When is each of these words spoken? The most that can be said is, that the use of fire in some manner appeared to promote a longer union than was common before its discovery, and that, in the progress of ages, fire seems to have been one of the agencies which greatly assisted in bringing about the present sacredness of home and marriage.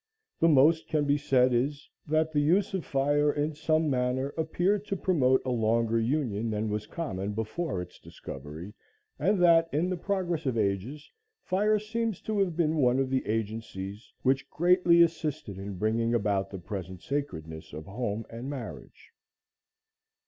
The 0.39 0.47
most 0.49 0.87
that 0.87 0.89
can 0.89 1.05
be 1.05 1.15
said 1.19 1.53
is, 1.53 1.87
that 2.07 2.31
the 2.31 2.41
use 2.41 2.73
of 2.73 2.83
fire 2.83 3.31
in 3.31 3.53
some 3.53 3.87
manner 3.87 4.29
appeared 4.35 4.83
to 4.87 4.95
promote 4.97 5.45
a 5.45 5.51
longer 5.51 5.99
union 5.99 6.49
than 6.49 6.69
was 6.71 6.87
common 6.87 7.33
before 7.33 7.83
its 7.83 7.99
discovery, 7.99 8.73
and 9.19 9.37
that, 9.43 9.69
in 9.71 9.91
the 9.91 9.97
progress 9.97 10.47
of 10.47 10.57
ages, 10.57 11.11
fire 11.43 11.77
seems 11.77 12.19
to 12.21 12.39
have 12.39 12.57
been 12.57 12.77
one 12.77 12.97
of 12.97 13.11
the 13.11 13.23
agencies 13.27 14.11
which 14.23 14.49
greatly 14.49 15.03
assisted 15.03 15.59
in 15.59 15.77
bringing 15.77 16.15
about 16.15 16.49
the 16.49 16.57
present 16.57 17.03
sacredness 17.03 17.71
of 17.71 17.85
home 17.85 18.25
and 18.31 18.49
marriage. 18.49 19.11